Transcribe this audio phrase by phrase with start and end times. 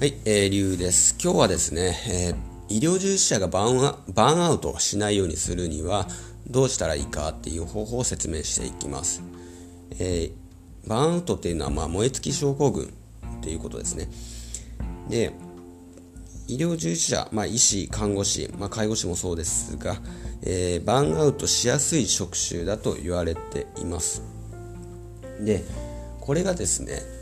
[0.00, 1.14] はい、えー、リュウです。
[1.22, 6.08] 今日はですね、えー、医療従事者がバーンバーンアウトしないようにするには
[6.48, 9.22] どうしたらいいかっていう方法を説明していきます。
[9.98, 14.08] えー、バーンアウトっていうのは、まあ、燃え尽き症候群っていうことですね。
[15.10, 15.34] で、
[16.48, 19.98] 医療従事者、まあ、医師、看護師、まあ、介護士もそうですが、
[20.40, 24.22] えー、バーンアウトしやすい職種だと言われています。
[25.40, 25.62] で、
[26.22, 27.19] これがですね、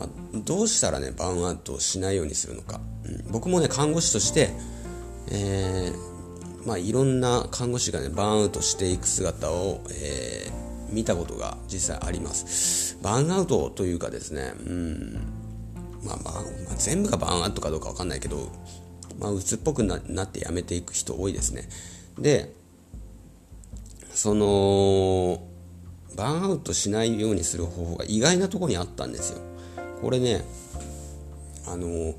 [0.00, 4.50] まあ、どうしたらねバーンアウトをしないようにするのか、うん、僕もね看護師として、
[5.30, 12.98] えー、まあ、いろんな看護師がねバーンアウトしていく姿を、えー、見たことが実際あります。
[13.02, 15.12] バーンアウトというかですね、うん。
[16.02, 16.40] まあまあ、ま
[16.72, 18.50] あ、全部がバーンアウトかどうか分かんないけど、
[19.18, 21.68] まあ、鬱っぽくなってやめていく人多いですね。
[22.18, 22.54] で
[24.14, 25.42] その
[26.16, 29.49] バーンアウトしないようにする方法が意外なところにあったんですよ。
[30.00, 30.44] これね
[31.66, 32.14] あの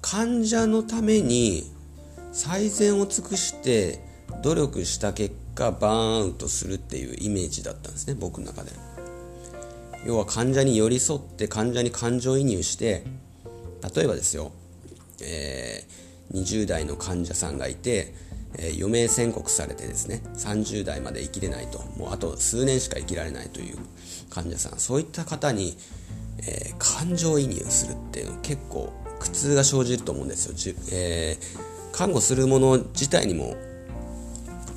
[0.00, 1.64] 患者のために
[2.32, 4.00] 最善を尽くして
[4.42, 8.72] 努力した結果バーンアウトするっていうイメージだったんですね僕の中で。
[10.04, 13.04] 要は患者に寄り添って患者に感情移入して
[13.94, 14.52] 例えばですよ、
[15.22, 18.12] えー、20代の患者さんがいて、
[18.58, 23.78] えー、余命宣告されてですね30代まで生きれないともうあと数年しか生きられないという
[24.28, 25.76] 患者さんそういった方に
[26.38, 33.56] えー、感情移入するっていうの結構苦痛が生じると思うんですよ、じえー、看護するもの自体にも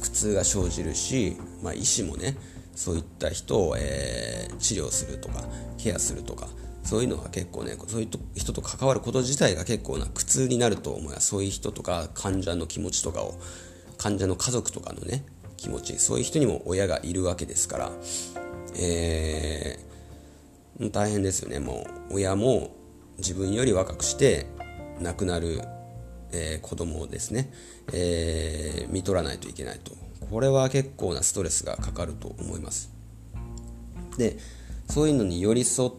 [0.00, 2.36] 苦痛が生じるし、まあ、医師もね
[2.74, 5.42] そういった人を、えー、治療するとか
[5.76, 6.46] ケアするとか
[6.84, 13.34] そういうのは結構ねそういう人と関わること自体が結構な苦痛になると思いますそういう人とか患者の気持ちとかを
[13.98, 15.24] 患者の家族とかのね
[15.56, 17.90] 気持ちそういう人にも親がいるわけですから、
[18.78, 19.76] え
[20.80, 21.58] 大変ですよね。
[21.58, 22.76] もう親も
[23.18, 24.46] 自分より若くして
[25.00, 25.60] 亡くなる、
[26.32, 27.52] えー、子供をですね、
[27.92, 29.92] えー、見取らないといけないと。
[30.30, 32.98] これは結構なストレスがかかると思います。
[34.18, 34.36] で
[34.88, 35.90] そういうのに寄り添っ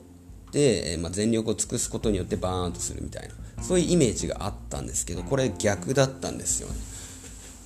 [0.51, 6.75] て、えー、まあ、全力を尽くすことによってバーンとするみたいなそういうイメージがあったんですけどこれ逆だったんですよね、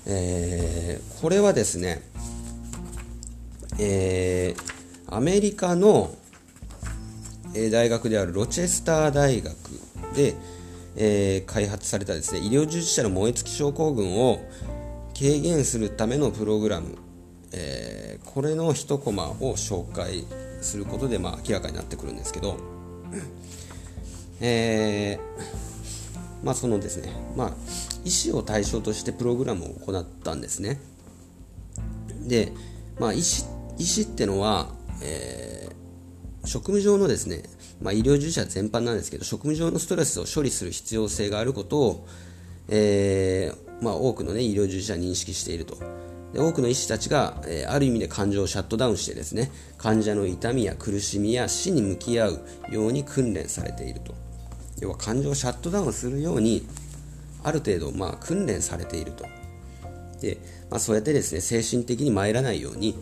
[0.08, 2.02] えー、これはですね、
[3.80, 6.16] えー、アメリカの
[7.72, 9.56] 大学であるロチェスター大学
[10.16, 10.36] で、
[10.96, 14.40] えー、開発されたですね医療従事者の燃え尽き症候群を
[15.18, 16.98] 軽減するためのプログラム、
[17.52, 20.26] えー、これの1コマを紹介
[20.62, 22.58] することで、まあ、明らかになってくるんですけど、
[24.42, 27.52] えー、まあそのですね、まあ、
[28.04, 30.80] 医師を対象としてプログラムを行ったんですね。
[32.28, 32.52] で、
[33.00, 33.46] まあ、医師
[33.78, 34.70] 医師ってのは、
[35.02, 35.70] え
[36.46, 37.44] 職務上のですね、
[37.82, 42.08] まあ、医療従事者全般なんですけど職務上のストレスを処理する必要性があることを、
[42.70, 45.78] えー、まあ、多くの、ね、医療従事者は認識していると。
[46.34, 54.16] で多くの医師たちが、えー、ある意味で感情をシャットダウンしてですね患者の痛みや苦しみや死に向き合うように訓練されていると。
[54.80, 56.68] 要は感情をシャットダウンするように
[57.44, 59.26] ある程度、まあ、訓練されていると。
[60.22, 60.38] で、
[60.70, 62.96] まあ、そうやってですね精神的に参らないように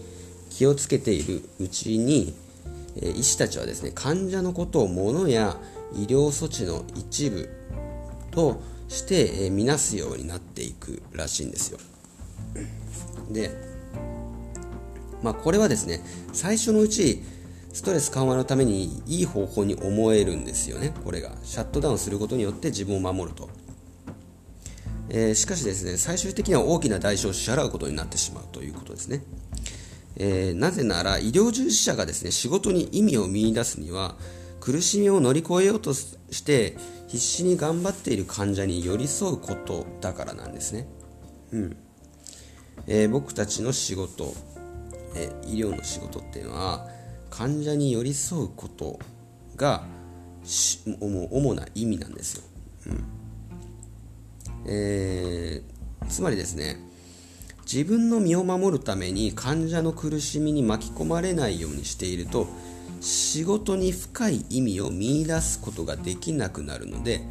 [0.50, 2.34] 気をつけているうちに
[2.96, 5.58] 医師たちはですね患者のことを物や
[5.94, 7.50] 医療措置の一部
[8.32, 11.80] として、え見なすようになっていくらしいんですよ。
[13.30, 13.52] で
[15.24, 16.02] まあこれはですね
[16.34, 17.22] 最初のうち
[17.74, 20.94] ストレス緩和のためにいい方法に思えるんですよね。
[21.06, 21.32] これが。
[21.44, 23.50] シャットダウンすることによって自分を守ると、
[25.10, 29.24] えー、しかしですね最終的には大きな代償を支払うことになってしまうということですね。
[30.18, 34.16] えー、なぜなら医療従事者がですね仕事に意味を見いだすには
[34.60, 36.78] 苦しみを乗り越えようとして
[37.08, 40.88] 必死に頑張っている患者に寄り添うことだからなんですね、
[41.52, 41.78] うん。
[42.88, 44.34] えー、僕たちの仕事、
[45.16, 46.88] えー、医療の仕事っていうのは
[47.30, 49.00] 患者に寄り添うこと
[49.56, 49.84] が
[51.00, 52.44] 主な意味なんですよ、
[52.88, 53.04] うん。
[54.68, 56.78] えー、つまりですね
[57.74, 62.48] 自分の身を守るために患者の苦しみに巻き込まれないようにしていると
[63.00, 67.22] 仕事に深い意味を見いだすことができなくなるので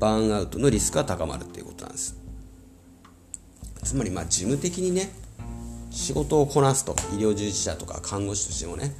[0.00, 2.18] バーンアウトのリスクが高まるっていうことなんです。
[3.84, 5.12] つまりまあ事務的にね
[5.90, 8.92] 仕事をこなすと医療従事者とか看護師としてもね、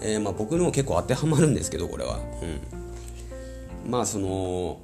[0.00, 2.18] えー、まあ僕にも結構当てはまるんですけどこれは、
[3.84, 4.80] うん、まあその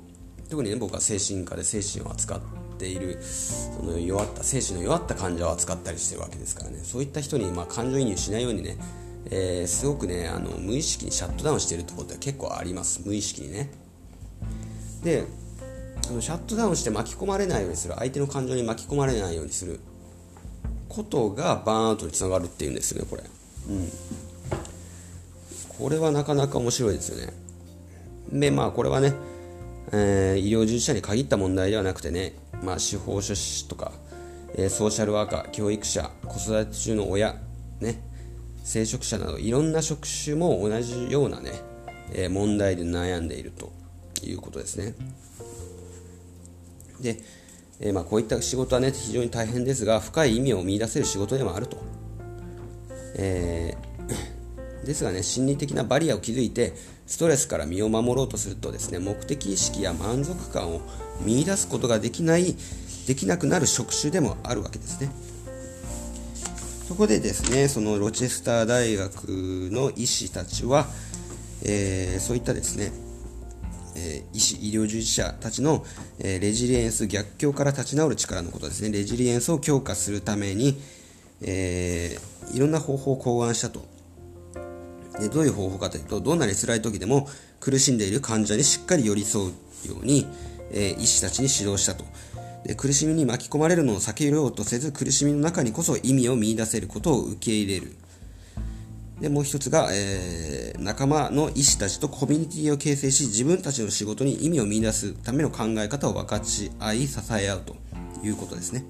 [0.49, 2.41] 特にね僕は精神科で精神を扱っ
[2.79, 6.79] ているその弱った精神の弱った患者を扱ったりしてるわけですからね。
[6.83, 8.77] そういった人にまあ感情移入しないようにね、
[9.31, 13.03] えー、すごくねあの無意識にシャットダウンしているってことは結構あります。
[13.05, 13.71] 無意識にね。
[15.03, 15.25] で
[16.09, 17.95] あのシャットダウンして巻き込まれないようにする。
[17.99, 19.81] 相手の感情に巻き込まれないようにする。
[20.89, 23.89] ことがバーンアウトにつながるっていうんですよねこれ、うん、
[25.69, 27.33] これはなかなか面白いですよね。
[28.33, 29.13] でまあこれはね、
[29.93, 33.93] えー、医療従事者に限った問題ではなくてね、まあ、司法書士とか、
[34.55, 37.37] えー、ソーシャルワーカー教育者子育て中の親
[37.81, 38.01] ね
[38.65, 41.53] 聖職者などいろんな職種も同じようなね、
[42.13, 43.73] えー、問題で悩んでいると
[44.23, 44.95] いうことですね。
[47.01, 47.19] で、
[47.81, 51.79] えー、まあ、こういった仕事はね非常に大変ですが深い意味を見いだせる仕事でもあると、
[53.17, 53.58] えー、
[54.89, 56.73] ですがね心理的なバリアを築いて
[57.07, 60.81] ストレスから身を守ろうとするとですね目的意識や満足感を
[61.21, 62.57] 見いだすことができない
[63.07, 65.11] できなくなる職種でもあるわけですね
[66.89, 69.27] そこでですねそのロチェスター大学
[69.71, 70.87] の医師たちは、
[71.67, 72.91] えー、そういったですね
[73.95, 75.85] え医師、医療従事者たちの、
[76.21, 80.81] えレジリエンス、逆境から立ち直る力のことですね、レジリエンスを強化するために、
[81.43, 82.17] え、
[82.55, 83.98] いろんな方法を考案したと。
[85.21, 87.29] でどういう方法かというと、どんなに辛い時でも
[87.61, 90.27] 苦しんでいる患者にしっかり寄り添うように、
[90.71, 92.05] えー、医師たちに指導したと。
[92.65, 97.97] で苦しみに巻き込まれるのを避けようとせず、苦しみの中にこそ意味を見いだせることを受け入れる。
[99.21, 107.77] でもう一つが、えー、仲間の医師たちとコミュニティを形成し自分たちの仕事に意味を見出すための考え方を分かち合い支え合うと
[108.23, 108.85] いうことですね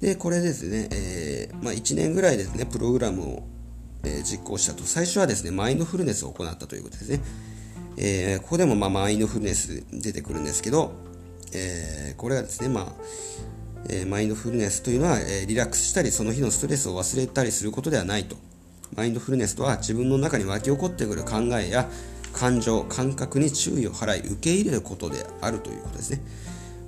[0.00, 3.42] でこれですね、えー、まあ、1年ぐらいですねプログラムを、
[4.06, 4.84] え、実行したと。
[4.84, 7.20] 最初はですねマインドフルネスを行ったということですね、
[7.96, 10.92] えここでもまあマインドフルネス出てくるんですけど、
[11.52, 12.92] えこれはですねまあ
[13.88, 18.36] えマインドフルネスというのは、えリラックスしたりその日のストレスを忘れたりすることではないと。
[18.94, 21.88] マインドフルネスとは自分の中に湧き起こってくる考えや
[22.32, 26.20] 感情、感覚に注意を払い受け入れることであるということですね。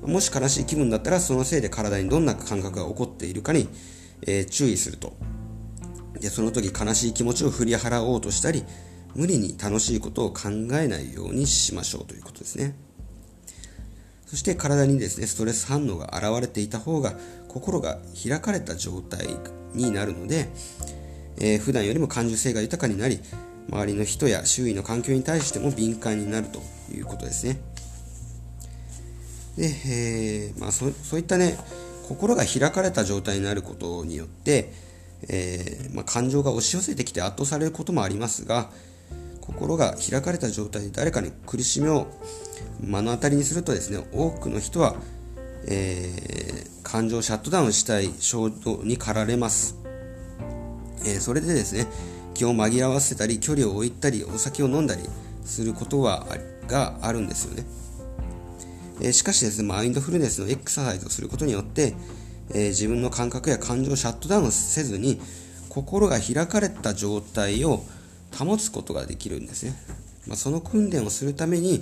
[0.03, 3.69] もし悲しい気分だったらそのせいで体にどんな感覚が起こっているかに、
[4.23, 5.15] えー、注意すると。
[6.15, 8.65] でその時悲しい気持ちを振り払おうとしたり
[9.15, 12.77] 無理に楽しいことを考えないようにしましょうということですね。
[14.27, 17.15] そして体にですねストレス反応が現れていた方が
[17.49, 19.27] 心が開かれた状態
[19.73, 20.51] になるので、
[21.41, 23.21] えー、普段よりも感受性が豊かになり
[23.71, 26.61] 周りの人や周囲の環境に対しても敏感になると
[26.95, 27.59] いうことですね。
[29.57, 31.59] で、えー、まあ、そそういったね
[32.07, 34.73] 心が開かれた状態になることによって、
[35.29, 38.71] えー、まあ、感情が押し寄せてきて圧倒されることもありますが
[39.41, 42.07] 心が開かれた状態で誰かに苦しみを
[42.81, 44.95] 目の当たりにするとですね多くの人は、
[45.67, 49.77] えー、感情をシャットダウンしたい衝動に駆られます。
[51.07, 51.87] えー、それでですね
[52.35, 55.03] 気を紛らわせたり距離を置いたりお酒を飲んだり
[55.45, 56.27] することは
[56.67, 57.65] があるんですよね、
[59.01, 61.95] えー、しかしですねマインドフルネスのエクササイズをすることによって、
[62.51, 65.21] えー、自分の感覚や感情をシャットダウンせずに
[65.69, 67.85] 心が開かれた状態を
[68.37, 69.75] 保つことができるんですね、
[70.27, 71.81] まあ、その訓練をするために、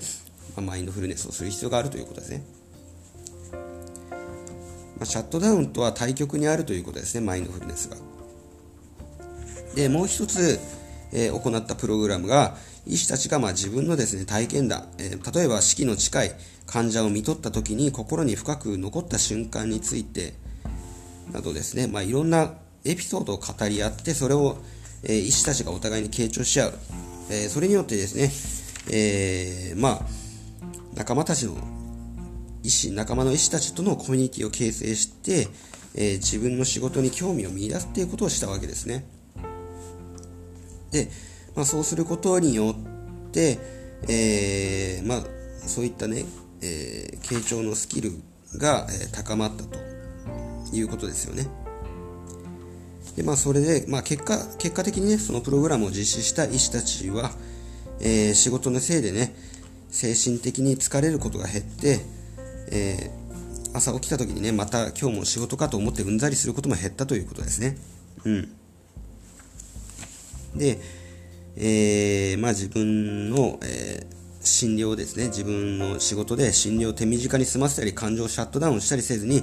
[0.56, 2.44] まあ、マインドフルネスをする必要があるということですね
[4.96, 7.96] まあ、シャットダウンとは対極にあるということですね、マインドフルネスが。
[9.74, 10.58] でもう一つ、
[11.12, 16.32] えー、行ったプログラムが医師たちがまあ自分のですね体験談、えー、例えば死期の近い
[16.66, 20.32] 患者を見とった時に心に深く残った瞬間について
[21.33, 22.54] などですね、まあ、いろんな
[22.85, 24.59] エピソードを語り合ってそれを、
[25.02, 26.75] えー、医師たちがお互いに傾聴し合う、
[27.30, 28.30] えそれによってですね、
[28.92, 30.00] えまあ、
[30.95, 31.56] 仲間たちの
[32.62, 35.49] 医師仲間の医師たちとのコミュニティを形成して、
[35.95, 39.04] え自分の仕事に興味を見出すっていうことをしたわけですね。
[40.90, 41.09] で、
[41.54, 42.75] まあ、そうすることによ
[43.28, 43.59] って、
[44.09, 45.23] え、まあ、
[45.66, 46.25] そういったね、
[46.61, 48.12] え、傾聴のスキル
[48.56, 49.96] が、え、高まったと
[50.73, 51.46] いうことですよね。
[53.16, 57.32] で、まあ、それで、まあ、結果、結果的にね、そのプログラムを実施した医師たちは、
[58.00, 59.35] えー、仕事のせいでね、
[59.90, 62.00] 精神的に疲れることが減って、
[62.70, 67.78] えー、朝起きた時にね、また今日も仕事かと思ってうんざりすることも減ったということですね。
[68.25, 68.52] うん。
[70.54, 70.78] で、
[71.56, 79.42] えー、まあ、自分の、えー、診療ですね、自分の仕事で診療を手短に済ませたり、感情をシャットダウンしたりせずに、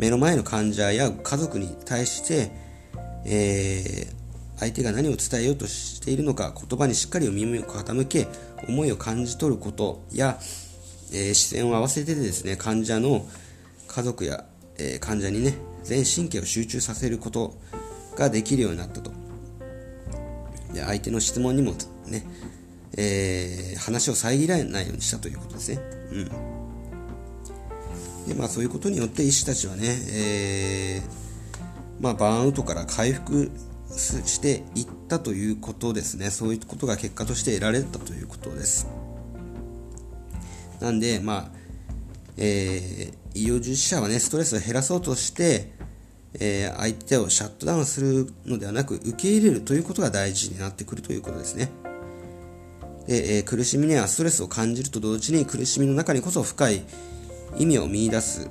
[0.00, 2.50] 目の前の患者や家族に対して、
[3.26, 8.26] えー、相手が何を伝えようとしているのか、言葉にしっかり耳を傾け、
[8.66, 10.38] 思いを感じ取ることや、
[11.12, 13.26] えー、視線を合わせてですね、患者の
[13.88, 14.46] 家族や、
[14.78, 17.58] えー、患者にね、全神経を集中させること
[18.16, 19.10] ができるようになったと。
[20.72, 21.74] で相手の質問にも
[22.06, 22.24] ね、
[22.96, 25.80] えー、話を遮らないようにしたということですね。
[26.12, 26.59] うん。
[28.30, 33.50] でまあ、そういうことによって医師たちはね、えー、まあ、バーンアウトから回復
[33.96, 36.30] していったということですね。
[36.30, 38.86] そういうことが結果として得られたということです。
[40.78, 41.50] なんでまあ
[42.36, 45.72] えー、医療従事者はねストレスを減らそうとして、
[46.34, 51.68] えー、相手をシャットダウンするのではなく受け入れるということが大事になってくるということですね。
[53.08, 56.84] で、えー、苦しみにはストレスを感じると同時に苦しみの中にこそ深い
[57.56, 58.50] 意味を見出す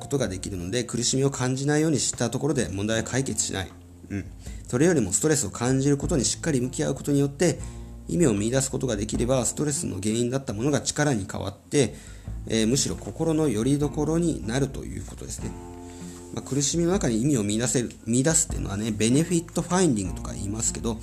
[0.00, 3.72] ことができるので苦しみを感じないようにしたところで問題は解決しない、
[4.10, 4.24] うん、
[4.66, 7.58] それよりもストレスを感じることにしっかり向き合うことによって
[8.08, 11.94] 意味を見出すことができればストレスの原因だったものが力に変わって、
[12.46, 15.50] えー、むしろ心の拠り所になるということですね、
[16.34, 20.94] まあ、苦しみの中に意味を見出せる見出すっていうのはねベネフィットファインディングとか言いますけど、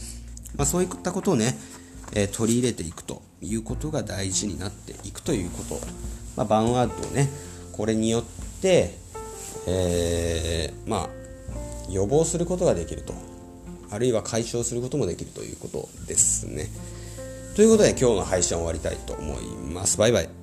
[0.56, 1.58] まあ、そういったことをね、
[2.16, 5.82] え、取り入れていくということが大事になっていくということ、
[6.36, 7.30] まあ、バンアートね
[7.72, 8.24] これによっ
[8.62, 8.96] て、
[9.68, 11.10] えー、まあ
[11.90, 13.14] 予防することができると
[13.92, 16.68] あるいは解消することもできるということですね。
[17.56, 19.98] ということで今日の配信は終わりたいと思います。
[19.98, 20.43] バイバイ。